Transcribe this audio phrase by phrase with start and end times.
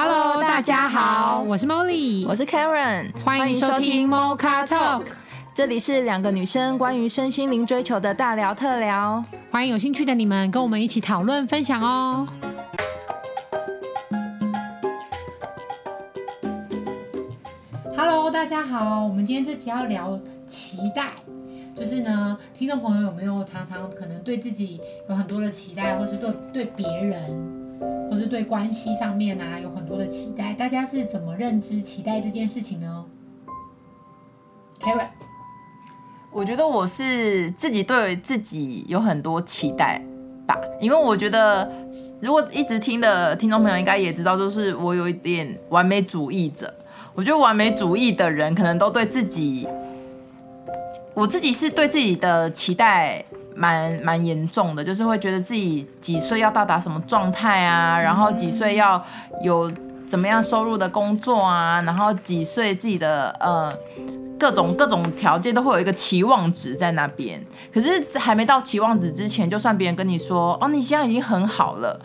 [0.00, 5.02] Hello，大家好，我是 Molly，我是 Karen，欢迎收听 Mocha Talk，
[5.52, 12.28] 这里是两个女生关于身心灵追求的大聊特聊，欢迎有兴趣的你们跟我们一起讨论分享哦。
[17.96, 21.08] Hello，大家好，我们今天这集要聊期待。
[21.74, 27.57] 就是呢，听众朋友有没有常常可能对自己有很多的期待，或是对对别人，
[28.10, 30.54] 或是对关系上面啊有很多的期待？
[30.54, 33.04] 大家是怎么认知期待这件事情呢
[34.80, 35.08] ？Karen，
[36.32, 40.02] 我觉得我是自己对自己有很多期待
[40.46, 41.70] 吧，因为我觉得
[42.20, 46.72] 如果一直听的听众朋友应该也知道，就是我有一点完美主义者。
[47.14, 49.66] 我觉得完美主义的人可能都对自己。
[51.18, 53.24] 我自己是对自己的期待
[53.56, 59.04] 蛮蛮严重的，就是会觉得自己几岁要到达什么状态啊，然后几岁要
[59.42, 59.68] 有
[60.08, 63.76] 怎么样收入的工作啊，然后几岁自己的呃
[64.38, 67.44] 各种各种条件都会有一个期望值在那边。
[67.74, 72.00] 可是还没到期望值之前，就算别人跟你说哦，你现在已经很好了，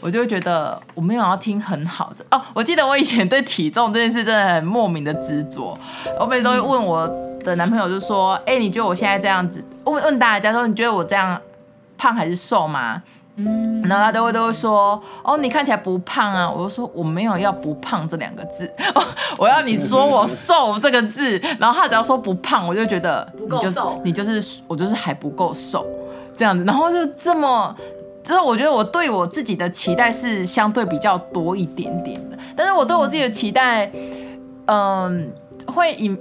[0.00, 2.42] 我就会觉得我没有要听很好的哦。
[2.52, 5.78] 我记得我以前对体重这件事真的很莫名的执着，
[6.18, 7.08] 我每次都会问我。
[7.46, 9.64] 的男朋友就说：“哎、欸，你觉得我现在这样子？
[9.84, 11.40] 问问大家说，你觉得我这样
[11.96, 13.02] 胖还是瘦吗？”
[13.38, 18.70] 嗯，然后他都会都会说：“哦，你看起来不胖啊。”我就说：“我没有要不胖这两个字，
[19.36, 25.86] 我要你说我瘦这个字。”然后他只要说不胖，我就觉得不够瘦，你就是我就是还不够瘦
[26.34, 26.64] 这样子。
[26.64, 27.76] 然后就这么，
[28.24, 33.90] 就是我觉得我对我自己的期待是相对比较多一点点的，但是我对我自己的期待，
[34.64, 35.30] 嗯，
[35.66, 36.18] 会引。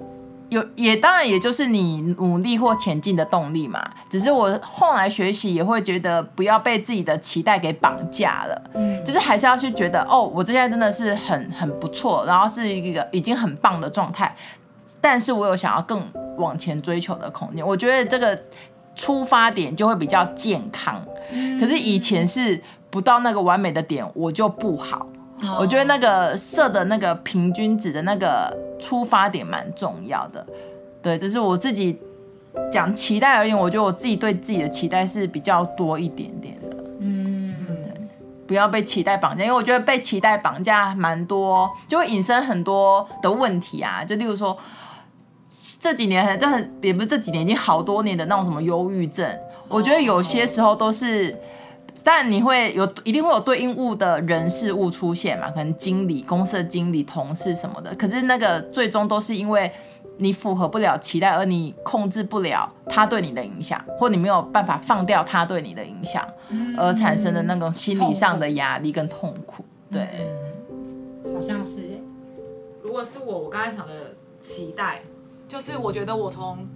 [0.49, 14.35] 有也当然也就是你努力或前进的动力嘛，只是我后来学习也会觉得不要被自己的期待给绑架了，嗯，就是还是要去觉得哦，我这现在真的是很很不错，然后是一个已经很棒的状态，
[15.01, 16.01] 但是我有想要更
[16.37, 18.39] 往前追求的空间，我觉得这个
[18.95, 21.03] 出发点就会比较健康，
[21.59, 25.07] 可是以前是不到那个完美的点我就不好。
[25.59, 30.45] 我觉得那个设的那个平均值的那个出发点蛮重要的，
[31.01, 31.99] 对，这是我自己
[32.71, 37.53] 讲期待而言，我觉得我自己对自己的期待是比较多一点点的，嗯，
[38.47, 44.57] 不要被期待绑架，因为我觉得被期待绑架蛮多，就会引申很多的问题啊，就例如说
[45.81, 49.29] 这几年很就很也不是这几年，已经好多年的那种什么忧郁症，
[49.67, 51.37] 我觉得有些时候都是。
[52.03, 55.49] 但你会有一定会有对应物的人事物出现嘛？
[55.49, 57.95] 可能经理、公司的经理、同事什么的。
[57.95, 59.71] 可是那个最终都是因为
[60.17, 66.27] 你符合不了期待，而你控制不了他对你的影响，或你没有办法放掉他对你的影响，
[66.77, 69.63] 而产生的那种心理上的压力跟痛苦。
[69.89, 70.07] 对，
[71.33, 71.99] 好像是。
[72.83, 73.93] 如果是我，我刚才想的
[74.39, 75.01] 期待，
[75.47, 76.67] 就是我觉得我从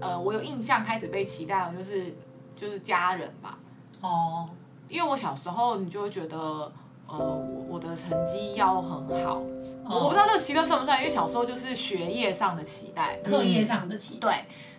[0.00, 2.14] 呃我有印象开始被期待，就是
[2.54, 3.58] 就是家人吧。
[4.02, 4.48] 哦。
[4.88, 6.36] 因为我小时候，你就会觉得，
[7.08, 9.42] 呃，我我的成绩要很好，
[9.84, 14.20] 我不知道这个期待算不算，因为小时候就是学业上的期待，课业上的期待。
[14.20, 14.34] 对，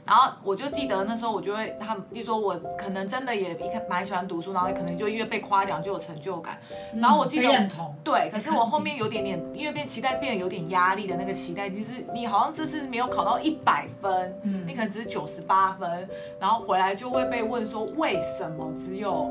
[0.06, 6.60] 然后我就记得那时候，我就会他们，比如说我可能真的也一开蛮喜欢读书，然后可能就因为被夸奖就有成就感，
[6.96, 7.68] 然后我记得。
[8.04, 16.08] 对，可是我后面有点点，因为变期待变得有点压力的那个期待，就是你好像这次没有考到一百分，嗯，你可能只是九十八分，
[16.40, 19.30] 然后回来就会被问说为什么只有。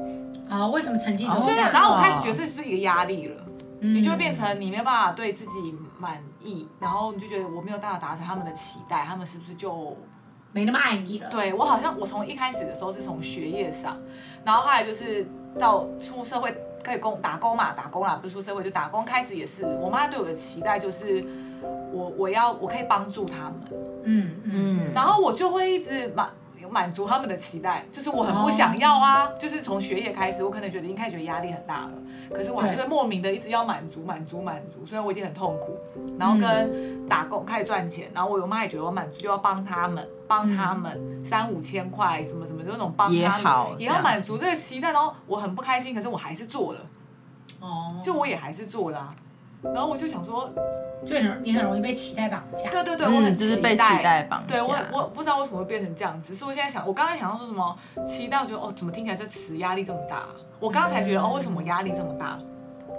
[0.48, 1.54] 啊，为什么成绩总是？
[1.72, 3.44] 然后我开始觉得这就是一个压力了，
[3.80, 9.96] 嗯、你就会变成你没有办法对自己满意，然后你就觉得我没有办法达成他们的期待，他们是不是就
[10.52, 11.28] 没那么爱你了？
[11.28, 13.98] 对，我好像我从一开始的时候是从学业上，
[14.44, 15.26] 然后后来就是
[15.58, 21.24] 到出社会可以工打工嘛，打工啦，不是出社会就打工，开始也是我妈对我的期待就是
[21.92, 23.54] 我我要我可以帮助他们，
[24.04, 26.30] 嗯嗯，然后我就会一直满。
[26.70, 31.92] 满足他们的期待，就是我很不想要啊，就是从学业开始，我可能觉得应该觉得压力很大了，
[32.32, 35.78] 可是我还是莫名的一直要满足满足满足，虽然我已经很痛苦，
[36.18, 43.42] 然后跟打工开始赚钱，然后我我妈也觉得我满足就要帮他们，帮他们三五千块什么什么，就那种帮他们
[43.78, 46.80] 也，也要满足这个期待，然后我很不开心，可是我还是做了，
[47.60, 49.14] 哦，就我也还是做了啊。
[49.74, 50.50] 然后我就想说，
[51.04, 52.70] 就很你很容易被期待绑架。
[52.70, 54.54] 对对对，我很就是被期待绑架。
[54.54, 60.26] 对我我不知道为什么会变成这样子，所以我现在想，我刚才想到说什么期待，我觉得哦，怎么听起来这词压力这么大？
[60.58, 62.38] 我刚刚才觉得哦，为什么压力这么大？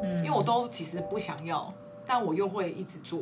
[0.04, 1.74] 嗯，因为我都其实不想要，
[2.06, 3.20] 但我又会一直做。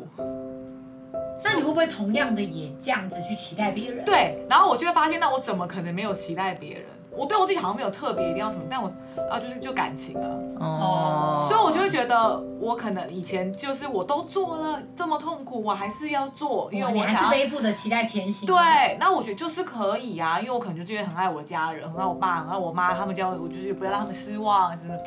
[1.44, 4.04] 那你会不会同样的也这样子去期待别人？
[4.04, 6.84] 对，然后我就会发现，那我怎么可能没有期待别人？
[7.18, 8.92] 我对我自己好像没有特别一定要什么，但我
[9.32, 10.28] 啊就是就感情啊，
[10.60, 18.48] 哦，所以我就会会觉得我可能以前就是我都做了这么痛苦，我还是要做，因为我还是背负着期待前行。
[18.48, 25.00] 对，那我觉得就是可以啊，因为我可能就是因为很爱我的家人，很爱我爸，很爱我妈，他们教我就是不要让他们失望，是不是？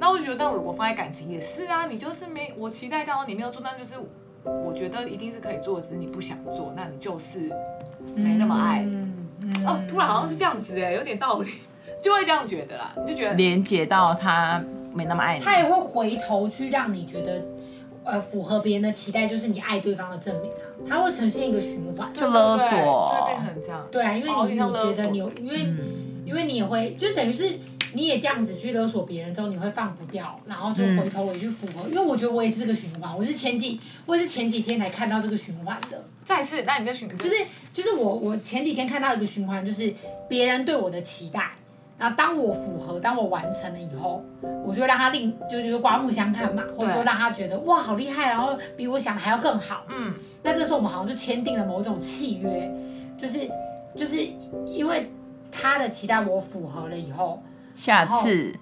[0.00, 3.94] 那我觉得，但我如果放在感情也是啊，你就是没我期待到你没有做，但就是
[4.42, 7.38] 我觉得一定是可以做，只是你不想做，那你就是
[8.16, 8.82] 没那么爱。
[8.82, 11.50] 嗯嗯、哦，突然好像是这样子哎，有点道理，
[12.02, 14.62] 就会这样觉得啦，你就觉得连接到他
[14.92, 17.42] 没那么爱你，他也会回头去让你觉得，
[18.04, 23.86] 呃，符合别人的期待就是你爱对方的证明啊，他会呈现一个循环，就勒索，就会变成这样。
[23.90, 25.78] 对啊，因为你、哦、你觉得你有，因为、嗯、
[26.24, 27.58] 因为你也会，就等于是。
[27.96, 36.04] 你也这样子去勒索别人之后，你会放不掉，然后就回头也去符合，嗯、因为我觉得我也是这个循环，我是前几我也是前几天才看到这个循环的。
[36.24, 37.36] 再次，那你的循环就是
[37.74, 39.92] 就是我我前几天看到一个循环，就是
[40.28, 41.50] 别人对我的期待，
[41.98, 44.24] 然后当我符合，当我完成了以后，
[44.64, 49.84] 我就让他另就就是刮目相看嘛，或者说让他觉得哇好厉害，然后比我想的还要更好。
[49.88, 52.72] 嗯，那这个时候我们好像就签订了某种契约，
[53.18, 53.50] 就是
[53.96, 54.24] 就是
[54.64, 55.10] 因为
[55.50, 57.42] 他的期待我符合了以后。
[57.74, 58.54] 下次，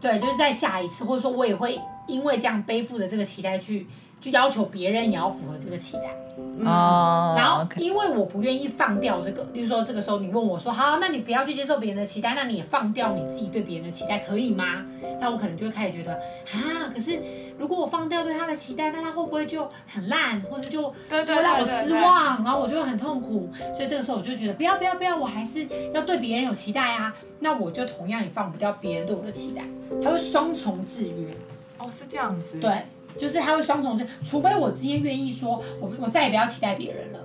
[0.00, 3.86] 对，就是在下一次，或者说我也会因为这样背负着这个期待去。
[4.20, 14.84] 就要求别人也要符合这个期待，嗯，然后因为我不愿意放掉这个，比如说这个时候你问我说，好，那你不要去接受别人的期待，那你也放掉你自己对别人的期待，可以吗？
[15.18, 16.12] 那我可能就会开始觉得，
[16.52, 17.18] 啊，可是
[17.58, 23.48] 如果我放掉对他的期待，那他会不会就很烂，或者就就会让我失望，然后我就会很痛苦。
[23.74, 27.14] 所以这个时候我就觉得，不要不要不要，我还是要对别人有期待啊。
[27.38, 29.64] 那我就同样也放不掉别人对我的期待，
[30.02, 31.34] 他会双重制约。
[31.78, 32.60] 哦，是这样子。
[32.60, 32.82] 对。
[33.18, 37.18] 就是他会双重，就除非我今天愿意说，我我再也不要期待别人了，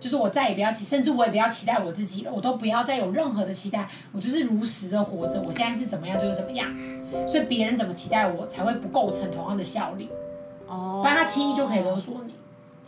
[0.00, 6.68] 就是我再也不要期，甚至我也不要期待我自己了，我都不要再有任何的期待，我就是如实的活着，我现在是怎么样就是怎么样，
[7.26, 10.08] 所以别人怎么期待我才会不构成同样的效力，
[10.66, 12.34] 哦，不然他轻易就可以勒索你，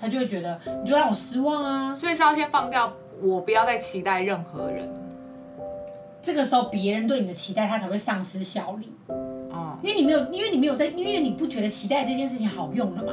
[0.01, 2.93] 他就会觉得你就让我失望啊，所以是要先放掉，
[3.23, 4.89] 我不要再期待任何人，
[6.23, 8.95] 这个时候别人对你的期待他才会丧失效力。
[9.83, 13.13] 因为你没有，因为你没有在，因为你不觉得期待这件事情好用了嘛？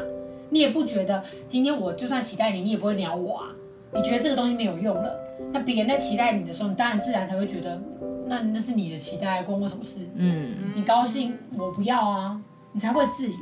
[0.50, 3.48] 你也不觉得今天我就算期待你，你也不会鸟我啊？
[3.94, 5.16] 你觉得这个东西没有用了，
[5.52, 7.82] 那别人在期待你的时候，你当然自然才会觉得，
[8.26, 10.00] 那那是你的期待，关我什么事？
[10.16, 12.40] 嗯，你高兴，我不要啊，
[12.74, 13.38] 你才会自由。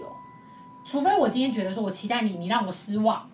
[0.86, 3.28] 除非我今天觉得说我期待你，你让我失望。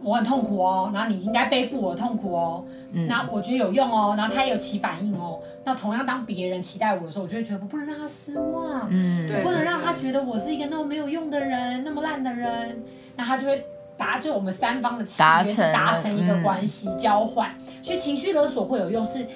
[0.00, 5.40] 我很痛苦哦，然后你应该背负我的痛苦哦，嗯、那我觉得有用哦，然后他也有起反应哦。
[5.64, 12.82] 那同样当别人期待我的时候，我就会觉得我不能让他失望，嗯，我不能让他觉得我是一个那么没有用的人，那么烂的人。
[13.16, 13.66] 那他就会
[13.96, 17.52] 达就我们三方的契约是达成一个关系交换。
[17.82, 19.26] 所以情绪勒索会有用，是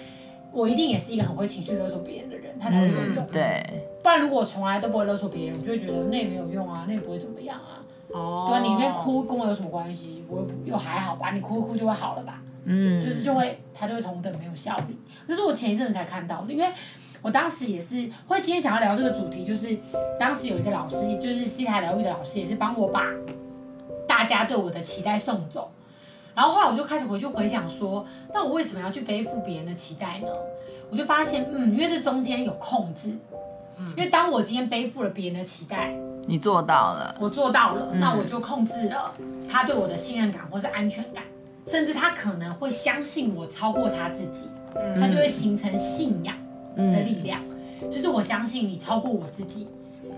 [0.53, 3.17] 我一定也是一个很会情绪勒索别人的人，他才会有用。
[3.17, 3.67] 嗯、对，
[4.01, 7.83] 不然如果我从来都不会勒索别人，我就会觉得那也没有用啊，那也不会怎么样啊。
[8.13, 10.25] 哦，对啊，你那哭跟我有什么关系？
[10.29, 12.43] 我又还好吧，你哭一哭就会好了吧？
[12.65, 14.97] 嗯，就是就会他就会同等没有效力。
[15.27, 16.69] 这是我前一阵子才看到的，因为
[17.21, 19.77] 我当时也是会今天想要聊这个主题，就是
[20.19, 23.05] 当时有一个老师，就是西台疗愈的老师，也是帮我把
[24.07, 25.71] 大家对我的期待送走。
[26.35, 30.29] 然后后来我就开始回去回想说，那我为什么要去背负别人的期待呢？
[30.91, 33.09] 我就发现，嗯，因为这中间有控制，
[33.97, 35.95] 因为当我今天背负了别人的期待。
[36.27, 39.13] 你做到了，我做到了，嗯、那我就控制了
[39.49, 41.23] 他对我的信任感或是安全感，
[41.67, 46.37] 甚至他可能会相信我超过他自己，嗯、他就会形成信仰
[46.77, 47.41] 的力量，
[47.83, 49.69] 嗯、就是我相信你超过我自己，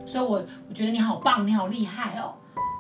[0.07, 2.35] 所以我我觉得你好棒，你好厉害哦。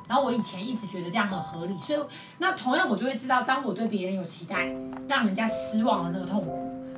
[0.06, 1.99] 然后我以前一直觉得这样很合理，所以
[2.37, 4.68] 那同样我就会知道，当我对别人有期待，
[5.08, 6.52] 让人家失望的那个痛苦，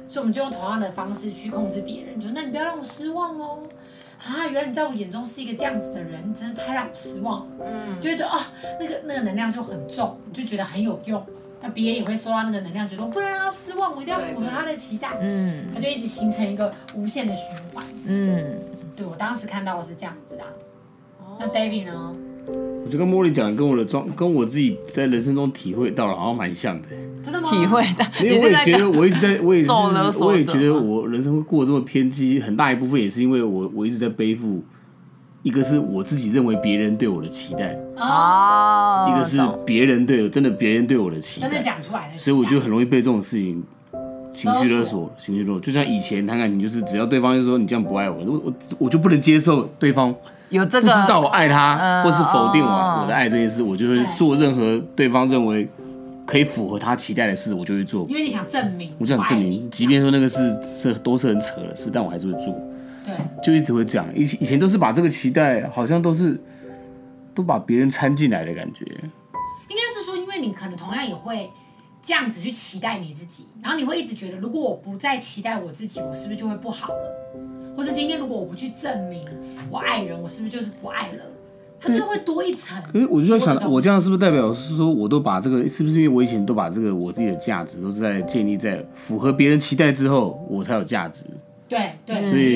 [0.09, 3.61] 所以我们就用同样的方式去控制别人，就是那你不要让我失望哦。
[4.19, 7.67] 啊，原来你在我眼中是一个这样子的人，真的太让我失望了。
[7.67, 11.25] 嗯，就觉得啊，那个那个能量就很重，你就觉得很有用。
[11.61, 15.11] 那别人也会收到那个能量，觉得我不能让他失望，我一定要符合他的期待。
[15.21, 17.85] 嗯，他就一直形成一个无限的循环。
[18.05, 18.59] 嗯，
[18.97, 20.45] 对，我当时看到的是这样子的。
[21.21, 22.15] 哦，那 David 呢？
[22.47, 26.89] 我觉得跟茉莉讲的跟我的状，跟我自己在人生中体会到了，好像蛮像的。
[27.25, 27.51] 真的吗？
[27.51, 29.71] 体会的，因为我也觉得，我一直在，我也是，
[30.21, 34.63] 我也觉得我人生会过得这么偏激，很大一部分也是因为我，我一直在背负，
[35.43, 43.61] 一个是我自己认为别人对我的期待，哦，一个是别人对，真的别人对我的期待，真的讲出来的，所以我就很容易被这种事情
[44.33, 45.59] 情绪勒索，情绪勒索。
[45.59, 50.15] 就像以前谈感情，就是只要对方就说你这样不爱我，我我我就不能接受对方。
[50.49, 52.71] 有这个不知道我爱他，或是否定我
[53.03, 55.69] 我的爱这件事，我就会做任何对方认为
[56.25, 58.07] 可以符合他期待的事，我就会做。
[58.09, 62.55] 因为你想证明，我就想证明，即便说那个是是都是很扯的事，但我还是会做。
[63.05, 64.07] 对，就一直会这样。
[64.15, 66.41] 以以前都是把这个期待，好像都是
[67.35, 68.85] 都把别人掺进来的感觉。
[69.69, 71.51] 应该是说，因为你可能同样也会
[72.03, 77.56] 这样子去期待你自己，然后你会一直觉得，如果我不再期待我自己，我是不是就会不好了？
[77.77, 79.23] 或者今天如果我不去证明
[79.71, 81.23] 我爱人，我是不是就是不爱了？
[81.79, 82.83] 他就会多一层。
[82.91, 91.25] 可是我就在想，我这样是不是代表是说，我都把这个，是不是因为我以前都把这个我自己的价值都是在建立在符合别人期待之后，我才有价值？
[91.69, 92.55] 对对，所以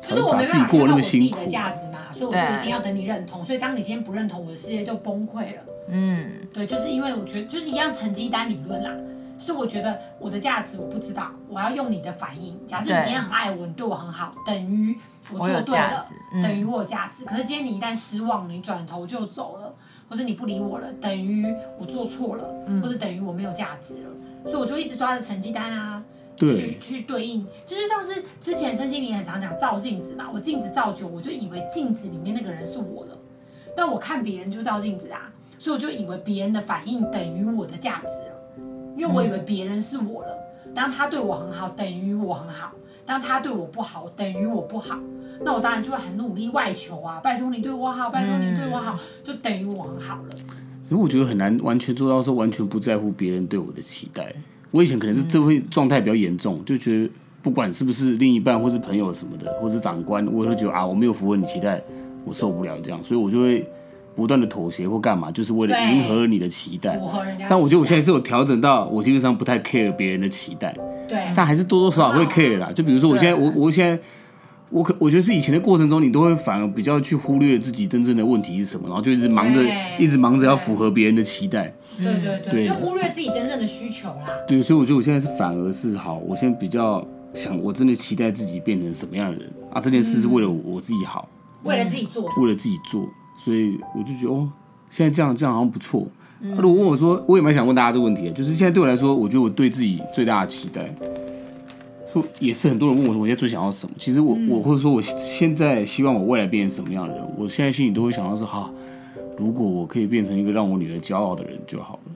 [0.00, 3.44] 就是我没办法过那么辛苦的价值嘛，所以我就一定要等你认同。
[3.44, 5.62] 所以当你今天不认同我的世界就崩溃了。
[5.88, 8.90] 嗯，对，就是因为我觉得就是一样成绩单理论啦。
[9.38, 12.58] 就是我觉得我的价值我不知道，我要用你的反应。
[12.66, 14.98] 假设你今天很爱我，你对我很好，等于
[15.32, 17.24] 我做对了，嗯、等于我有价值。
[17.24, 19.72] 可是今天你一旦失望，你转头就走了，
[20.10, 21.46] 或者你不理我了，等于
[21.78, 24.10] 我做错了，嗯、或者等于我没有价值了。
[24.44, 26.02] 所以我就一直抓着成绩单啊，
[26.36, 27.46] 对去去对应。
[27.64, 33.16] 就是像是之前身心灵很常讲照镜子嘛，我镜子照久，我就以为镜子里面那个人是我了。
[33.76, 38.37] 但我看别人就照镜子啊，所以我就以为别人的反应等于我的价值了。
[38.98, 40.36] 因为我以为别人是我了，
[40.74, 42.70] 当他对我很好，等于我很好；
[43.06, 44.98] 当他对我不好，等于我不好。
[45.44, 50.30] 那我当然就会很努力外求啊，拜托你对我好，拜托你对我好，就等于我很好了。
[50.84, 54.34] 所以我觉得很难完全做到说完全不在乎别人对我的期待。
[54.72, 61.80] 我以前可能是这会状态比较严重，就觉得不管是不是另一半或是朋友什么的，或是长官，我也会觉得啊，我没有符合你期待，
[62.24, 63.64] 我受不了这样，所以我就会。
[64.18, 67.00] 不断的妥协或干嘛，就是为了迎合你的期待。
[67.48, 70.76] 但我觉得我现在是有调整到，我基本上不太 care 别人的期待。
[71.06, 71.20] 对。
[71.36, 72.72] 但还是多多少少会 care 啦。
[72.74, 74.02] 就比如说，我现在我我现在
[74.70, 79.62] 我可我觉得是以前的过程中，你都会反而比较去忽略自己真正的问题是什么，然后就一直忙着
[80.00, 81.72] 一直忙着要符合别人的期待。
[81.96, 82.66] 对对对。
[82.66, 84.30] 就忽略自己真正的需求啦。
[84.48, 89.80] 对，所以我觉得我现在是反而是好，我现在比较想，我真的期待自己变成什么样的人啊？
[89.80, 91.28] 这件事是为了我自己好，
[91.62, 93.08] 为了自己做，为了自己做。
[93.44, 94.50] 所以我就觉得哦，
[94.90, 96.06] 现在这样这样好像不错。
[96.40, 100.94] 嗯、如果问我说，我也蛮想问大家这个问题，就是现在对我来说，我觉得我对自己最大的期待，
[102.12, 103.94] 说也是很多人问我说，我现在最想要什么？
[103.98, 108.70] 其实我、嗯、我或者说我现在希望我未来变成什么样的人，我现在心里都会想到是，哈，
[109.36, 112.12] 如果我可以变成一个让我女儿骄傲的人就好了。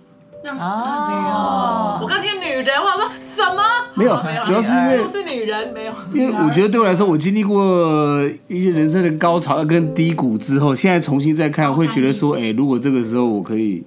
[0.50, 3.62] 哦，我刚听女人，我说什么？
[3.94, 5.92] 没有，主要是因为我是女人，没有。
[6.12, 13.84] 因为我觉得对我来说，我经历过一些人生的高潮跟低谷之后，现在重新再看，会觉得说，哎，如果这个时候我可以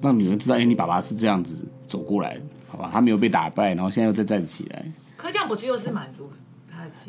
[0.00, 2.40] 让女人知道，哎，你爸爸是这样子走过来的，
[2.70, 2.88] 好吧？
[2.92, 4.84] 他没有被打败，然后现在又再站起来。
[5.16, 6.30] 可这样不就又是满足？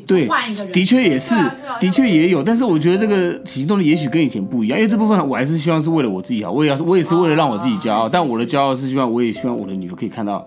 [0.06, 0.28] 对，
[0.72, 1.34] 的确也是，
[1.80, 10.46] 的确也有，但是我觉得这个启动力也许跟以前不一样，因为这部分我还是希望是为了我自己好，我也要，我也是为了让我自己骄傲，但我的骄傲是希望，我也希望我的女儿可以看到，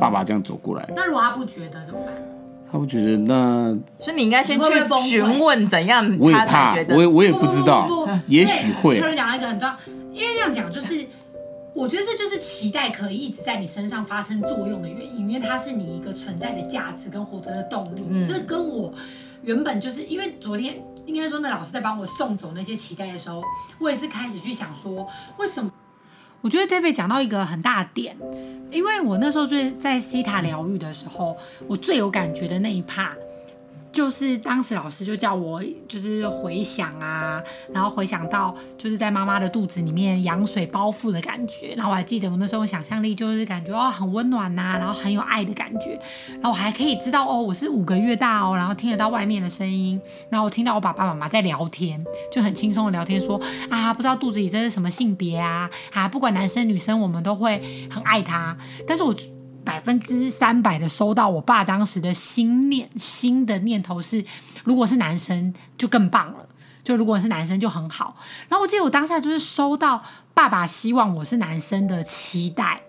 [0.00, 0.88] 爸爸这样走过来。
[0.94, 2.14] 那如果他不觉得怎么办？
[2.70, 4.64] 他不觉得，那所以你应该先去
[5.02, 7.88] 询问怎样，我也怕，我也我也不知道，
[8.26, 9.00] 也许会。
[9.00, 9.76] 他就讲了一个很重要，
[10.12, 11.06] 因为这样讲就是。
[11.74, 18.04] 我觉得这就是期待可以一直在你身上发生作用的原因，因为它是你一个存在的价值跟活着的动力。
[18.08, 18.92] 嗯、这跟我
[19.42, 23.42] 原本就是因为昨天应该说那老师在帮我送走那些期待的时候，
[23.78, 25.06] 我也是开始去想说，
[25.38, 25.70] 为什么？
[26.40, 28.16] 我觉得 David 讲到一个很大的点，
[28.70, 33.16] 因为我那时候就是在西塔疗愈的时候，我最有感觉的那一 part。
[33.98, 37.42] 就是当时老师就叫我，就是回想啊，
[37.74, 46.00] 然后回想到就是在妈妈的肚子里面羊水包覆的感觉，然后我还记得我那时候想象力就是感觉哦很温暖呐、然后很有爱的感觉，
[46.34, 50.00] 然后我还可以知道哦我是五个月大哦，然后听得到外面的声音，
[50.30, 52.00] 然后我听到我爸爸妈妈在聊天，
[52.32, 59.12] 就很轻松的聊天说啊不知道肚子里这是什么性别啊，啊不管男生女生我们都会很爱他，但是我。
[59.68, 64.24] 百分之三百的收到，我爸当时的心念，新的念头是，
[64.64, 66.48] 如果是男生就更棒了，
[66.82, 68.16] 就如果是男生就很好。
[68.48, 72.80] 然后我记得我当下就是收到爸爸希望我是男生的期待，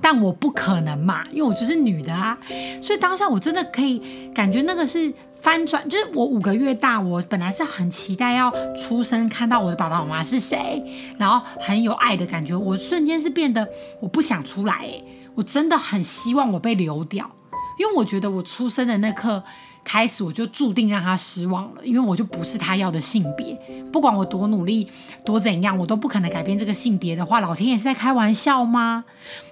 [0.00, 2.38] 但我不可能嘛，因为我就是女的啊。
[2.80, 10.80] 所以当下我真的可以感觉那个是翻转，就是我五个月大，我本来是很期待要出生看到我的爸爸妈妈是谁，
[11.18, 15.04] 然后很有爱的感觉，我瞬间是变得我不想出来欸。
[15.38, 17.30] 我真的很希望我被流掉，
[17.78, 19.40] 因为我觉得我出生的那刻
[19.84, 23.56] 开始，我就注定让他失望了，因为我就不是他要的性别。
[23.92, 24.90] 不管我多努力，
[25.24, 29.04] 多怎样，我都不可能改变这个性别的话，老天爷是在开玩笑吗？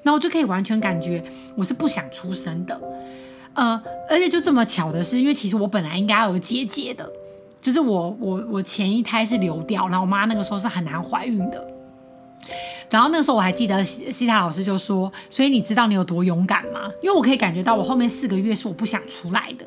[0.03, 1.23] 那我就可以完全感觉
[1.57, 2.81] 我是不想出生的。
[3.55, 7.09] 呃，而且就这么巧的是，因为其实我本来应该要有姐姐的，
[7.63, 11.76] 就是我我我前一胎是流掉，然后我妈那个时候是很难怀孕的。
[12.91, 16.91] 然后那时候我还记得西塔老师就说：“所以你知道你有多勇敢吗？
[17.03, 19.67] 因为我可以感觉到我后面四个月是我不想出来的，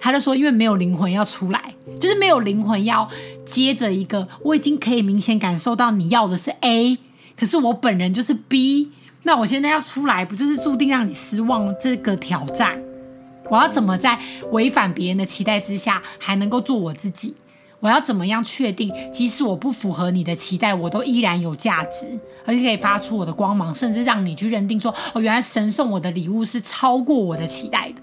[0.00, 3.08] 他就说，因为没有灵魂要出来，就是没有灵魂要
[3.46, 6.96] 接着一个，我已经可以明显感受到你要的是 A，
[7.36, 8.90] 可是我本人就是 B，
[9.22, 12.78] 那我现在要出来，不就是注定让你失望这个挑战？
[13.48, 14.18] 我要怎么在
[14.52, 17.34] 违反别人的期待之下，还能够做我自己？
[17.80, 22.06] 我要怎么样确定，即使我不符合你的期待，我都依然有价值，
[22.44, 28.02] 而且可以发出我的光芒，甚至让你去认定说，哦，原来神送我的礼物是超过我的期待的。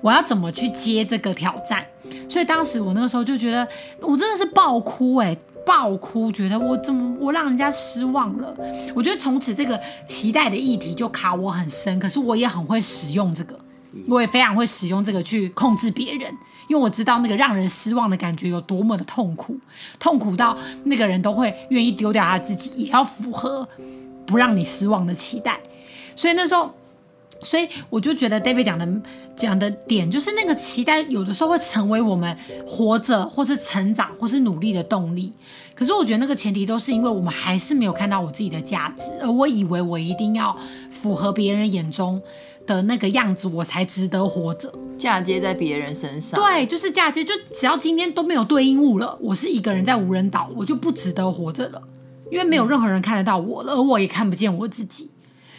[0.00, 1.84] 我要怎么去接这个挑战？
[2.28, 3.66] 所以当时我那个时候就觉得，
[4.00, 5.36] 我真的是爆哭哎、
[5.66, 8.56] 爆哭，觉得我怎么我让人家失望了？
[8.94, 13.58] 我觉得从此这个期待的议题就卡我很深，可是我也很会使用这个，
[14.08, 16.32] 我也非常会使用这个去控制别人。
[16.70, 19.58] 因为我知道那个让人失望的感觉有多么的痛苦，
[19.98, 23.68] 痛苦到那个人都会愿意丢掉他自己，也要符合
[24.24, 25.58] 不让你失望的期待。
[26.14, 26.72] 所以那时候，
[27.42, 28.88] 所以我就觉得 David 讲的
[29.34, 35.32] 讲的点，就是那个期待有的时候会成为我们活着或是成长或是努力的动力。
[35.74, 40.56] 可是我觉得那个前提都是因为我们还是没有看到我自己的价值，而我以为我一定要
[40.88, 42.22] 符合别人眼中
[42.74, 44.72] 的那个样子，我才值得活着。
[44.98, 47.24] 嫁接在别人身上，对，就是嫁接。
[47.24, 51.82] 就只要今天都没有对应物了，我是一个人在无人岛，我就不值得活着了，
[52.30, 55.10] 因为没有任何人看得到我了，而我也看不见我自己。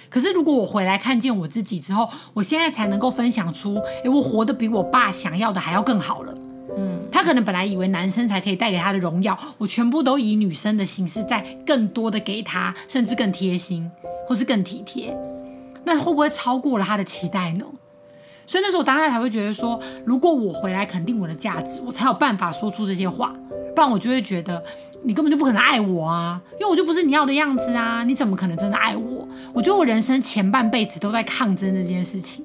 [0.10, 6.36] 可是如果我回来看见我自己之后，我现在才能够分享出，哎，我活得比我爸想要的还要更好了。
[6.78, 13.90] 嗯，他可能本来以为男生才可以带给他的荣耀，我全部都以女生的形式在更多的给他，甚至更贴心，
[14.28, 15.18] 或是更体贴。
[15.86, 17.66] 那会不会超过了他的期待呢？
[18.46, 23.34] 所以那时候我当下才会觉得说，如果我回来肯定我的价值，我才有办法说出这些话，
[23.74, 24.62] 不然我就会觉得
[25.04, 29.26] 你根本就不可能爱我啊，因为我就不是你要的样子啊，你怎么可能真的爱我？
[29.54, 32.44] 我觉得我人生前半辈子都在抗争这件事情，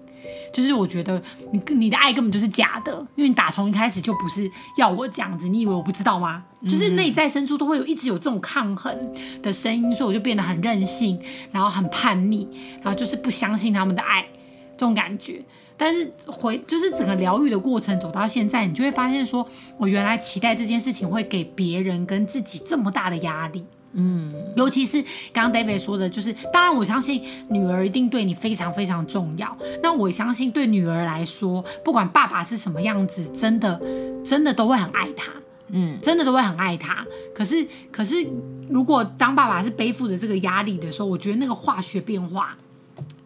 [0.57, 1.23] 就是我觉得
[1.53, 6.43] 你你的爱根本就是假的，因为你打从一开始就不是要我这样子，你以为我不知道吗？
[6.65, 11.21] 就是内在深处都会有一直有这种抗衡的声音，所以我就变得很任性，
[11.53, 12.49] 然后很叛逆，
[12.83, 14.27] 然后就是不相信他们的爱
[14.73, 15.45] 这种感觉。
[15.77, 23.63] 但是回就是整个疗愈的过程走到现在，你就会发现说，我原来期待这件事情会给别人跟自己这么大的压力。
[23.99, 29.57] 嗯，尤其是刚刚 David 说的，就是当然我相信女儿一定对你非常非常重要。
[29.83, 33.81] 那我相信对女儿来说，不管爸爸是什么样子，真的
[34.25, 35.33] 真的都会很爱她。
[35.69, 37.05] 嗯，真的都会很爱她。
[37.35, 38.25] 可是可是，
[38.69, 42.57] 如果当爸爸是背负着这个压力的时候，我觉得那个化学变化。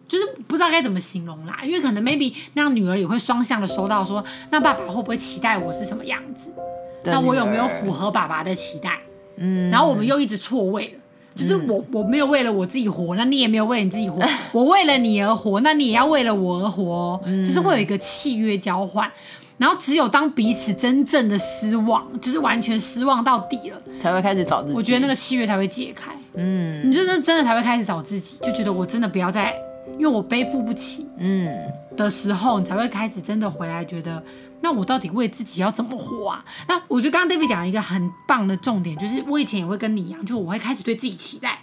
[0.07, 6.51] 就是不知道该怎么形容啦，因为可能 maybe 那样女儿也会双向的收到说，那爸爸会不会期待我是什么样子？
[7.05, 8.99] 那我有没有符合爸爸的期待？
[9.41, 10.99] 嗯，然后我们又一直错位了，
[11.35, 14.21] 就是我我没有为了我自己活，那你也没有为你自己活，
[14.53, 19.11] 我为了你而活，那你也要为了我而活，就是会有一个契约交换，
[19.57, 24.75] 然后只有当彼此真正的失望，就是完全失望到底了，才会开始找自己。
[24.75, 29.53] 我觉得那个契约才会解开，嗯，你就是真的才会开始找自己，就觉得我真的不要再。
[29.97, 31.49] 因为我背负不起，嗯，
[31.97, 34.23] 的时候，你才会开始真的回来，觉得
[34.61, 36.45] 那我到底为自己要怎么活啊？
[36.67, 41.59] 那我觉得刚刚 David 讲了一个很棒的重点，就是我以前也会跟你一样，就我会开始对自己期待。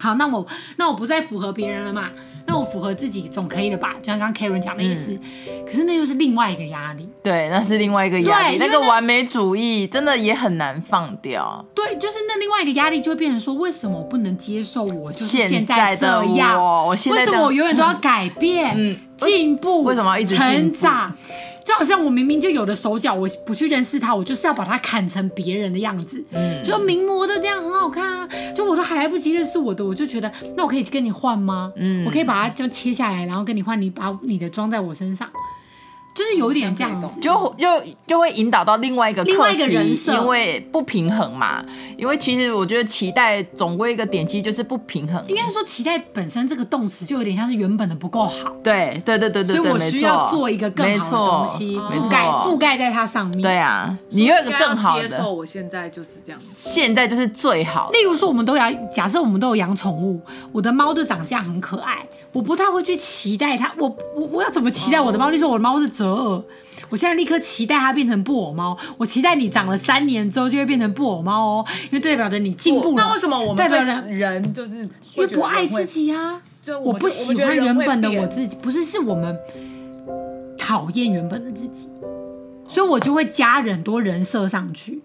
[0.00, 2.10] 好，那我那我不再符合别人了嘛？
[2.46, 3.94] 那我符合自己总可以了吧？
[4.00, 5.20] 就像刚刚 Karen 讲的也是，嗯、
[5.66, 7.08] 可是那又是另外一个压力。
[7.22, 8.58] 对，那是另外一个压力。
[8.58, 11.62] 那个完美主义真的也很难放掉。
[11.74, 16.56] 对，就是那另外一个压力就会变成说，为什么我不能接受我就是现在这样？
[16.56, 19.82] 我，我现在这样，为什么我永远都要改变、嗯、进步？
[19.82, 21.12] 为什么要一直成长？
[21.64, 31.70] 就好像我明明就有的手脚，我不去认识它，我就是要把它砍成别人的样子，嗯，就明模的这样很好看啊，就我都还来不及认识我的，我就觉得那我可以跟你换吗？
[31.76, 35.28] 嗯，我可以把它就切下来，然后跟你换，你把你的装在我身上。
[36.18, 37.68] 就是有点这样子，就又
[38.06, 41.64] 又会引导到另外一个另外一个人设，因为不平衡嘛。
[41.96, 45.24] 因为其实我觉得期待总归一个点，其实就是不平衡。
[45.28, 48.52] 应该说期待本身这个动词就有点像是原本的不够好。
[48.64, 53.40] 对对对对对，所以我需要做一个更好的东西覆盖覆盖在它上面。
[53.40, 55.08] 对啊，你有一个更好的。
[55.08, 57.90] 接受我现在就是这样，现在就是最好。
[57.92, 60.20] 例如说，我们都要假设我们都有养宠物，
[60.52, 62.04] 我的猫就长这样很可爱。
[62.30, 65.30] 我不太会去期待它，我我我要怎么期待我的猫？
[65.30, 66.42] 例如说我的猫是折耳，
[66.90, 68.76] 我现在立刻期待它变成布偶猫。
[68.96, 73.04] 我期待你长了三年之后就会变成布偶猫哦，因为代表着你进步了。
[73.04, 76.40] 那为什么我们代表着人就是因为不爱自己啊？
[76.62, 79.36] 就我不喜欢原本的我自己，不是是我们
[80.58, 81.88] 讨厌原本的自己，
[82.68, 85.00] 所以我就会加很多人设上去。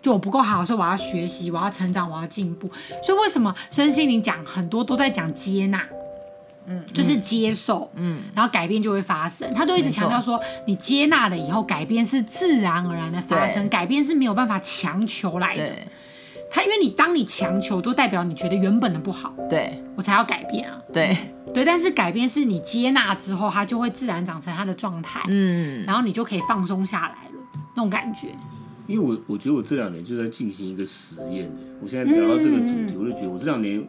[0.00, 2.70] 就我不够好，所以我要学习，我要成长，我要进步。
[3.02, 5.82] 所以为什么身心灵讲很多都在讲接纳？
[6.68, 9.52] 嗯，就是接受，嗯，然后改变就会发生。
[9.54, 15.74] 他都一直强调说，你接纳了以后，改变是自然而然的发生，改变是没有办法强求来的。
[16.50, 19.82] 他因为你当你强求，都代表你觉得原本的不好，对。
[19.96, 20.78] 我才要改变啊。
[20.92, 21.16] 对。
[21.52, 28.28] 对，但是改变是你接纳之后，它就会自然长成它的状态，嗯，然后你就可以放松下来了，那种感觉。
[28.86, 31.50] 因为我我觉得我这两年就在进行一个实验，
[31.82, 33.82] 我现在聊到这个主题，我就觉得我这两年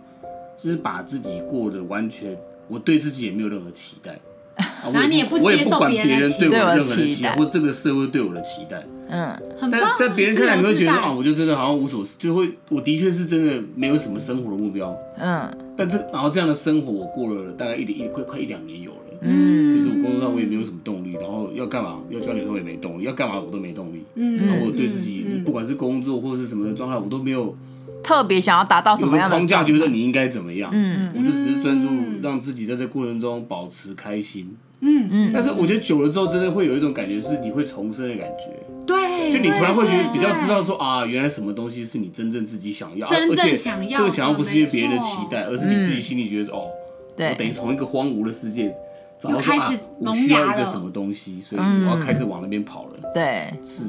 [0.62, 2.38] 就是把自己过得完全，
[2.70, 4.20] 我对自己也没有任何期待，
[4.94, 8.86] 然后你也不接受别人对我任何的期待，或者这个社会对我的期待。
[9.12, 9.82] 嗯，很棒。
[9.98, 14.96] 在别人看来，你会觉得啊，我就真的好像无所事，就会，我的确是真的没有什么生活的目标。
[15.18, 18.98] 嗯，但这然后这样的生活，我过了大概一点一快快一两年有了。
[19.22, 24.04] 嗯，就是我工作上我也没有什么动力，然后要干嘛要交女朋友也没动力，要干嘛我都没动力。
[24.14, 27.58] 嗯，然后我对自己不管是工作或是什么的状态，我都没有
[28.04, 30.70] 特别想要达到什么样的框架，觉得你应该怎么样。
[30.72, 31.89] 嗯，我就只是专注
[32.22, 34.56] 让自己在这过程中保持开心。
[34.82, 38.46] 嗯嗯，但是我觉得久了之后，真的会有一种感觉，是你会重生的感觉。
[38.88, 44.00] 对，就你突然会觉得比较知道说啊，原来什么东西是你真正自己想要，真正想要。
[44.00, 46.70] 这个想要不是因为别人的期待，而是你自己心里觉得哦，
[47.18, 48.74] 我等于从一个荒芜的世界
[49.20, 52.94] 找到说啊，我需要一个什么东西，所以我要开始往那边跑了。
[53.14, 53.84] 对，是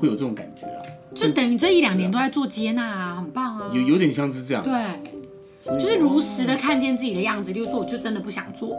[0.00, 0.82] 会有这种感觉啊。
[1.14, 3.70] 就等于这一两年都在做接纳啊，很棒啊。
[3.74, 4.62] 有有点像是这样。
[4.62, 4.72] 对，
[5.78, 8.76] 就是如实的看见自己的样子，例如说，我就真的不想做。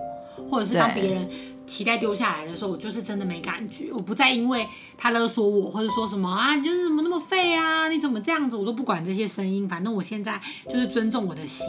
[0.49, 1.27] 或者是当别人
[1.67, 4.65] 期待丢下来的时候，我就是真的没感觉，我不再因为
[4.97, 11.67] 他勒索我，或者说什么啊，你就是怎么那么废啊，你怎么这样子，我都不管这些声音，反正我现在就是尊重我的心。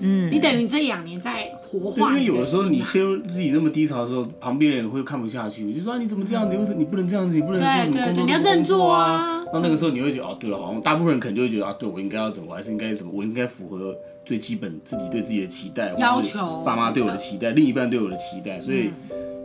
[0.00, 2.10] 嗯，你等于这两年在活化。
[2.10, 9.44] 因为有的时候你陷入自己那么低潮的时候，旁边人会看不下去，就说你怎么这样子，为什么你不能这样子，你不能做什么工作，你要认做啊。
[9.52, 13.94] 那那个时候你会觉得哦，对了，好像大部分人可能就会觉得啊，对我应该要怎么，我还是应该怎么，我应该符合。
[14.24, 18.90] 最基本自己对自己的期待，要求爸妈对我的期待，另一半对我的期待，所以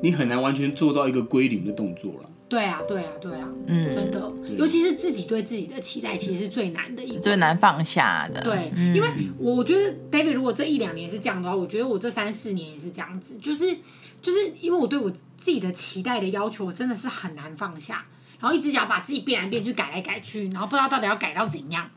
[0.02, 2.30] 你很难完全做到一个归零的动作了。
[2.48, 4.20] 对啊，对啊，对啊，嗯，真的，
[4.58, 8.42] 尤其是自己对自己的期待，其实是最难的一个，最难放下的。
[8.42, 13.78] 对，因为我觉得 David 如果这一两年是这样的话，我觉得我这三四年也是这样子，就是
[14.20, 18.04] 就是因为我对我自己的期待的要求，我真的是很难放下，
[18.40, 21.88] 然后一直想把自己变来变去，改来改去，然后不知道到底要改到怎样，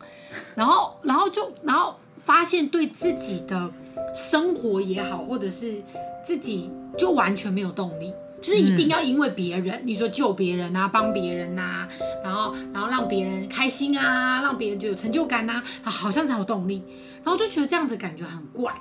[0.55, 1.97] 然后然后就然后。
[2.25, 3.71] 发现对自己的
[4.15, 5.83] 生活也好，或者是
[6.25, 11.89] 自己就完全没有动力，就是一定要因为别人，你说救别人啊，帮别人啊，
[12.23, 16.83] 然后然后让别人开心啊，让别人就有成就感啊，好像才有动力。
[17.25, 18.73] 然后就觉得这样子感觉很怪，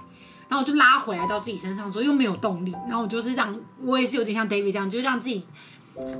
[0.49, 5.43] 然后就拉回来到自己身上说又没有动力，然后我就是让我也是有点像 David 这样，就让自己。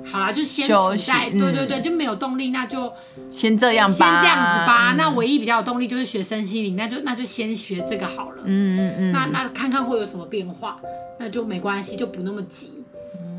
[0.05, 2.91] 好啦，就先处在对对对，就没有动力，那就
[3.31, 4.93] 先这样吧，先这样子吧。
[4.97, 8.43] 那唯一比较有动力就是学身心灵，那就那就先学这个好了。
[8.45, 9.11] 嗯嗯嗯。
[9.11, 10.79] 那那看看会有什么变化，
[11.19, 12.83] 那就没关系，就不那么急。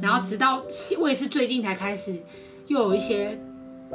[0.01, 0.63] 然后直到
[0.99, 2.21] 我也是最近才开始，
[2.67, 3.39] 又有一些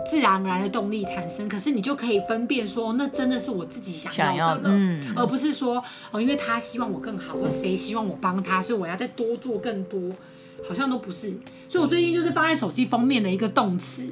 [0.10, 1.50] 自然而然的动力产生。
[1.50, 10.00] 可是你就可以分辨说，那真的是我自己想要的了，而不是说哦，因为他希望我更好，或谁希望我帮他，所以我要再多做更多。
[10.66, 11.34] 好像都不是，
[11.68, 14.04] 所以我最近就是放在手机封面的一个动词，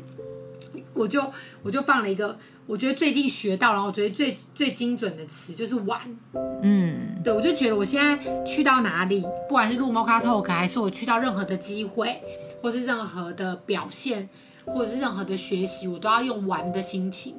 [0.94, 1.24] 我就
[1.64, 6.00] 我就放了一个，我觉得最近学到，然后我觉得最最精准的词就是玩，
[6.62, 12.22] 嗯，对，我就觉得我现在去到哪里，不管是录 Mocha Talk 还是我去到任何的机会，
[12.62, 14.30] 或是任何的表现，
[14.67, 17.36] 或者是任何的学习，我都要用玩的心情。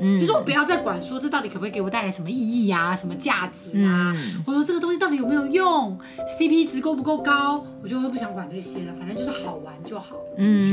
[0.00, 5.98] 嗯，就是我不要再管说这到底可不可以给我带来什么意义啊，什么价值啊，嗯、或者说这个东西到底有没有用
[6.38, 10.14] ，CP 值够不够高，我就会不想管这些了，反正就是好玩就好。
[10.36, 10.64] 嗯，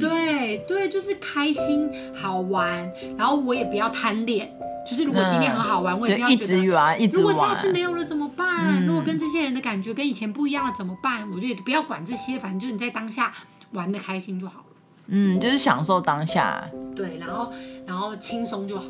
[0.00, 4.50] 对对，就是开心好玩，然后我也不要贪恋，
[4.84, 8.82] 就是如果今天很好玩，嗯、我也不要觉得，如果下次没有了怎么办？
[8.82, 11.30] 嗯、如果跟这些人的感觉跟以前不一样了怎么办？
[11.30, 13.32] 我就也不要管这些，反正就是你在当下
[13.70, 14.66] 玩的开心就好了。
[15.06, 16.68] 嗯，就是享受当下。
[16.94, 17.52] 对，然后
[17.86, 18.84] 然后轻松就好。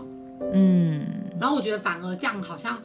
[0.53, 1.07] 嗯，
[1.41, 2.79] 然后我觉得反而这样好像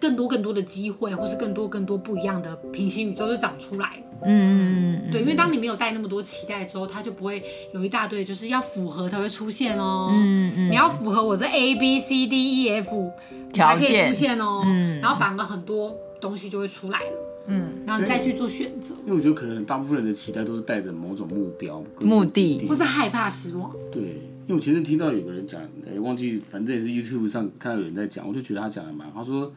[0.00, 4.02] 更多更多的机会，或是更多更多不一样的平行宇宙就长出来。
[4.22, 5.10] 嗯嗯嗯。
[5.12, 10.08] 对，因为当你没有带那么多期待之后，它就不会有一大堆就是要符合才会出现哦。
[10.10, 10.70] 嗯嗯。
[10.70, 13.12] 你要符合我这 A B C D E F
[13.52, 14.62] 才可以出现哦。
[14.64, 14.98] 嗯。
[15.00, 17.06] 然后反而很多东西就会出来了。
[17.46, 18.94] 嗯，然后你再去做选择。
[19.04, 23.70] 因为我觉得可能大部分人的期待都是带着某种目标、目的，或是害怕失望。
[23.92, 24.02] 对，
[24.46, 29.22] 因为我前阵听到有个人讲，哎，忘记，反正也是 YouTube 上看到有人在讲，我就觉得他讲的蛮好。
[29.22, 29.52] 他说，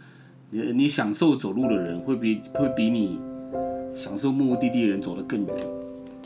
[0.50, 3.20] 你你享受走路的人，会比会比你
[3.94, 5.56] 享受目的地的人走得更远。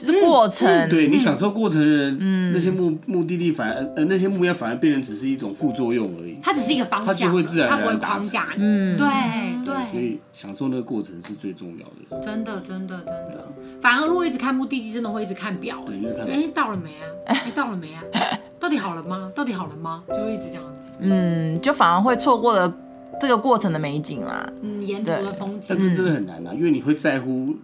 [0.06, 0.68] 就是过程。
[0.68, 6.38] 嗯、对你享受过程的人，嗯，那些目目的地反而呃那些目标反而变成只是一种副作用而已。
[6.42, 8.50] 它只是一个方向，它就会自然然它不会框架。
[8.58, 9.08] 嗯，对
[9.66, 9.74] 对。
[9.92, 12.22] 所以享受那个过程是最重要的。
[12.22, 13.48] 真的真的真的。
[13.82, 15.82] 反而如果一直看目的地，真的会一直看表。
[15.86, 16.26] 对，一直看。
[16.28, 17.06] 哎，到了没啊？
[17.26, 18.02] 哎，到了没啊？
[18.60, 19.32] 到底好了吗？
[19.36, 20.04] 到底好了吗？
[20.08, 20.94] 就会一直这样子。
[21.00, 22.72] 嗯，就反而会错过了
[23.20, 24.48] 这个过程的美景啦。
[24.62, 25.62] 嗯，沿途的风景。
[25.70, 27.56] 但这真的很难啊，因为你会在乎，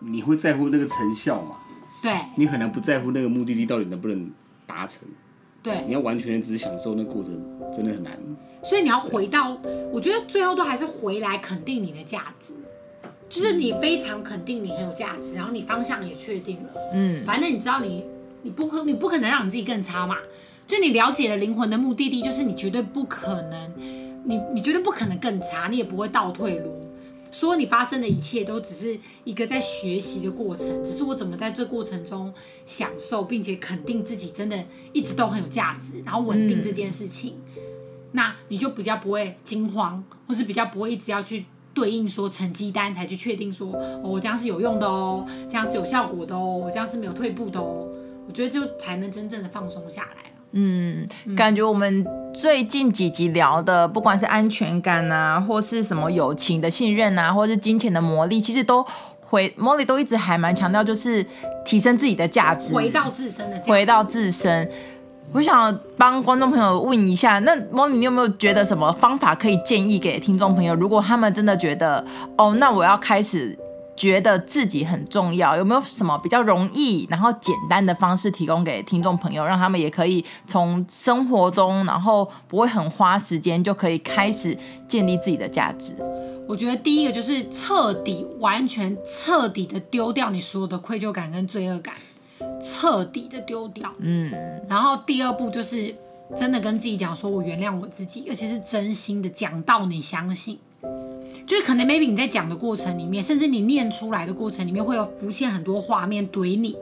[0.00, 1.56] 你会在乎那个成效嘛？
[2.02, 2.12] 对。
[2.36, 4.30] 你很难不在乎那个目的地到底能不能
[4.66, 5.08] 达成。
[5.62, 5.72] 对。
[5.86, 7.32] 你要完全只享受那过程，
[7.74, 8.18] 真的很难。
[8.62, 9.56] 所以你要回到，
[9.90, 12.52] 我觉得最后都还是回来肯定你的价值。
[13.28, 18.04] 就是你非常肯定你很有价值，然后你方向也确定了，嗯，反正你知道你
[18.42, 20.16] 你不可你不可能让你自己更差嘛，
[20.66, 23.72] 就你了解了灵魂的目的地，就是你绝对不可能，
[24.26, 26.78] 你你绝对不可能更差，你也不会倒退路，
[27.32, 32.32] 说你发生的一切都只是一个在学习的过程，只是我怎么在这过程中
[32.64, 37.40] 享受，并且肯定自己真的一直都很有价值，然后稳定这件事情，
[38.12, 41.46] 那你就比较不会惊慌，或是比较不会一直要去。
[41.74, 47.88] 对应说成绩单才去确定说，哦，我这样是有用的哦，这样是有效果的哦，我这样是没有退步的哦，
[48.28, 50.30] 我觉得就才能真正的放松下来。
[50.50, 58.84] 嗯，感觉我们最近几集聊的，不管是安全感啊，或是什么友情的信任啊，或是金钱的魔力，其实都
[59.28, 61.24] 回 Molly 都一直还蛮强调，就是
[61.64, 64.68] 提升自己的价值，回到自身的价值，回到自身。
[65.32, 70.74] 我想帮观众朋友问一下，那 Molly，你有没有觉得什么方法可以建议给听众朋友？
[70.74, 72.04] 如果他们真的觉得，
[72.36, 73.56] 哦，那我要开始
[74.02, 85.94] 觉得自己很重要，有没有什么比较容易然后简单的方式提供给听众朋友，让他们也可以从生活中，然后不会很花时间，就可以开始建立自己的价值？
[86.48, 91.94] 我觉得第一个就是彻底、完全、彻底的丢掉你所有的愧疚感跟罪恶感。
[92.60, 94.32] 彻底的丢掉，嗯，
[94.68, 95.94] 然后第二步就是
[96.36, 100.58] 真的跟自己讲说，我原谅我自己，而且是真心的讲到你相信，
[101.46, 106.76] 就是可能 maybe 你在讲的过程里面，甚至你念出来的过程里面，会有浮现很多画面怼你，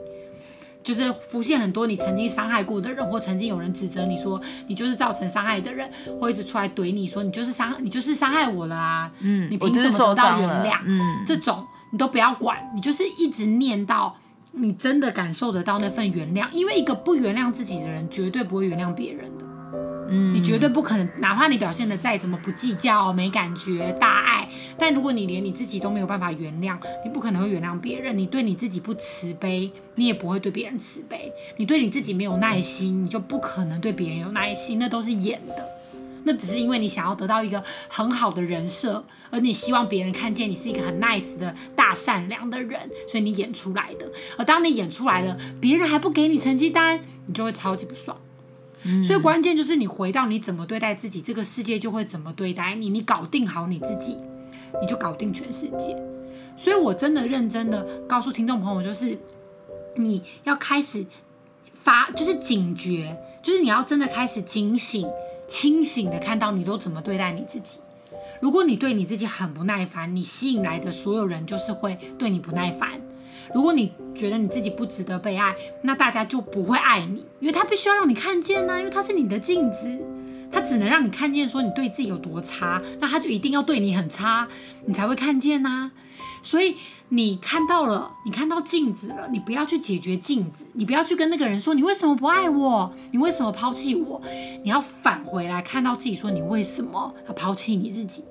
[0.82, 10.78] 就是浮现很多你曾经伤害过的人，或曾经有人指责你说你就是造成伤害的人，会一直出来怼你说你就是伤你就是伤害我了啊，嗯，你凭什么得到原谅？
[10.84, 14.16] 嗯，这种你都不要管，你就是一直念到。
[14.52, 19.44] 你真的感受得到那份原谅，因为一个不原谅自己的人，绝对不会原谅别人的。
[20.10, 28.18] 嗯，你绝对不可能，哪怕你表现的再怎么不计较、没感觉、大爱，但如果你连你自己都没有办法原谅，你不可能会原谅别人。
[28.18, 31.32] 你对你自己不慈悲，你也不会对别人慈悲。
[31.56, 34.78] 你对你自己没有耐心，你就不可能对别人有耐心。
[34.78, 35.68] 那都是演的，
[36.24, 39.04] 那只是因为你想要得到一个很好的人设。
[39.32, 44.10] 而你希望别人看见你是一个很 nice 的大善良的人，所以你演出来的。
[44.36, 48.16] 而当你演出来了，别人还不给你成绩单，你就会超级不爽。
[49.04, 52.88] 所以关键就是你回到你怎么对待自己，这个世界就会怎么对待你。
[52.88, 54.16] 你搞定好你自己，
[54.80, 55.96] 你就搞定全世界。
[56.56, 59.18] 所以我真的认真的告诉听众朋友，就是
[59.96, 61.04] 你要开始
[61.74, 65.06] 发，就是警觉，就是你要真的开始警醒、
[65.48, 67.80] 清醒的看到你都怎么对待你自己。
[68.40, 73.00] 如果你对你自己很不耐烦，你吸引来的所有人就是会对你不耐烦。
[73.54, 79.98] 如果你觉得你自己不值得被爱，那大家就不会爱你，因为他必须要让你看见呢、因为他是你的镜子，
[80.50, 84.48] 他只能让你看见说你对自己有多差，那他就一定要对你很差，
[84.86, 85.90] 你才会看见呐、
[86.42, 86.76] 所以
[87.08, 94.22] 你看到了，你看到镜子了，你不要去解决镜子，你不要去跟那个人说你为什么不爱我，你为什么抛弃我，
[94.62, 98.24] 你要返回来看到自己，说你为什么要抛弃你自己。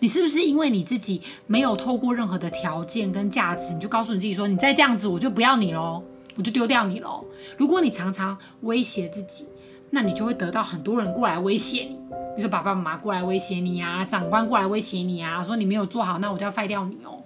[0.00, 6.02] 你是不是因为你自己没有透过任何的条件跟价值，你就告诉你自己说，你再这样子我就不要你喽，
[6.36, 7.24] 我就丢掉你喽？
[7.56, 9.46] 如果你常常威胁自己，
[9.90, 11.96] 那你就会得到很多人过来威胁你，
[12.36, 17.22] 比如说爸爸妈妈过来威胁你啊，长官过来威胁你啊，说你没有做好，那我就要废掉你哦。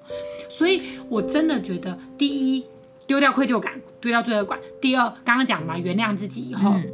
[0.49, 2.65] 所以我真的觉得，第一，
[3.07, 6.87] 丢掉愧疚感，丢掉罪恶感；第二，刚刚讲嘛，原谅自己以后，嗯，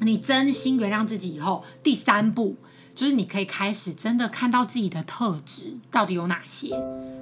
[0.00, 2.56] 你真心原谅自己以后，第三步。
[2.94, 6.70] 就是你可以开始真的看到自己的特质到底有哪些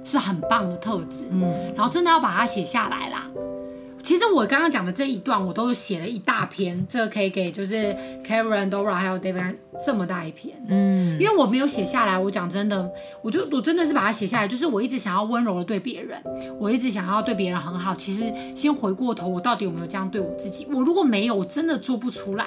[0.03, 3.27] 是很棒的特质，嗯，然后真的要把它写下来啦。
[4.03, 9.55] 其实我刚刚讲的这一段，我都有写了一大篇，这个可以给就是 Karen、Dora 还有 David
[9.85, 16.21] 这么大一篇，嗯，因为我没有写下来，我讲真的，我就我真的是把它写下来，就是我一直想要温柔的对别人，
[16.59, 17.95] 我一直想要对别人很好。
[17.95, 20.67] 其实先回过头，我到底有没有这样对我自己？
[20.69, 22.45] 我如果没有，我真的做不出来。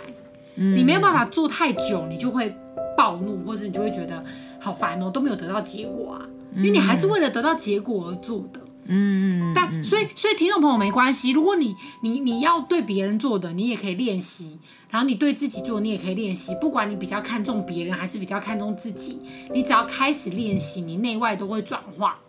[0.57, 2.55] 嗯，你没有办法做太久，你就会。
[2.97, 4.25] 暴怒，或是你就会觉得
[4.61, 8.61] 好烦哦，都没有得到结果啊，因为你还是为了得到结果而做的。
[8.89, 14.59] 嗯，但所以所以听众朋友没关系，如果你你你要对别人做的，你也可以练习。
[14.89, 16.57] 然后你对自己做，你也可以练习。
[16.61, 19.19] 不管你比较看重别人，还是比较看重自己，
[19.53, 22.21] 你只要开始练习，你内外都会转化。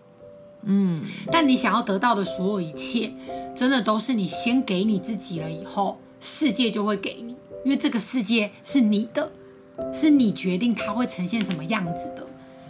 [0.64, 0.98] 嗯，
[1.32, 3.14] 但你想要得到的所有一切，
[3.56, 9.32] 真的都是你先给你自己了以后，世界就会给你，因为这个世界是你的，
[9.94, 12.26] 是你决定它会呈现什么样子的。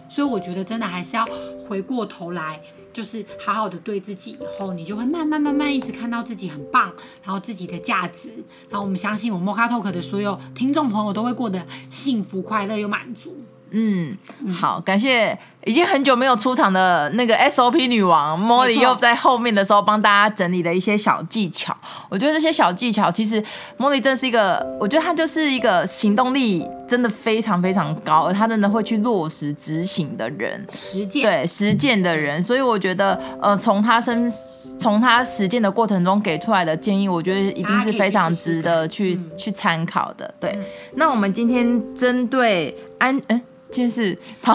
[0.09, 1.27] 所以我觉得真的还是要
[1.67, 2.61] 回过头来。
[2.93, 6.91] 就是好好的对自己，以后你就会慢慢慢慢一直看到自己很棒，
[7.23, 8.31] 然后自己的价值，
[8.71, 13.37] 然后我们相信我们 Mocha Talk 的所有听众朋友都会过得幸福、快乐又满足。
[13.71, 14.17] 嗯，
[14.51, 21.75] 好，感谢已经很久没有出场的那个 SOP 女王 Molly 又在后面的时候帮大家整理了一些小技巧。
[22.09, 23.43] 我觉得这些小技巧，其实
[23.77, 32.41] Molly 真是一个，我觉得她就是一个行动力真的非常非常高，而她真的会去落实执行的人，实践对实践的人。
[32.41, 34.31] 所以我觉得，呃，从她身
[34.79, 40.33] 从她实践的过程中给出来的建议，我觉得一定是非常值得去去参考的。
[40.39, 40.63] 对，嗯、
[40.95, 43.41] 那我们今天针对安，嗯。
[43.69, 44.53] 今天是好，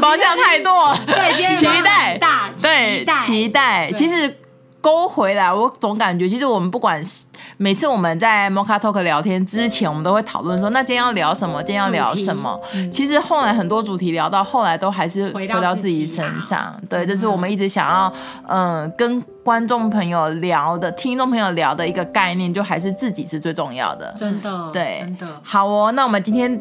[0.00, 3.90] 方向太多，对，期待大，对，期待。
[3.92, 4.32] 其实
[4.80, 11.62] 勾回来，我总感觉，其实我们不管是每次我们在 Mocha Talk 聊天之前，我们都会讨论说，那今天要聊什么？
[11.62, 12.60] 今天要聊什么？
[12.92, 16.74] 其实后来很多主题聊到后来，都还是回到自己身上。
[16.88, 18.12] 对，这是我们一直想要，
[18.48, 24.12] 嗯，跟观众朋友聊的、听众朋友聊的一个概念，就还是自己是最重要的。
[24.16, 25.26] 真的，对，真的。
[25.42, 26.60] 好哦，那我们今天。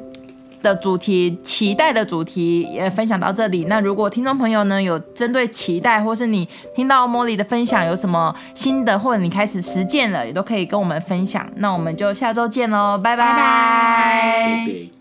[0.61, 3.65] 的主题，期待的主题也分享到这里。
[3.65, 11.47] 那如果听众朋友呢，有针对期待，或是你听到茉莉的分享有什么新的，或者你开始实践了，也都可以跟我们分享。
[11.55, 15.00] 那我们就下周见喽，拜拜。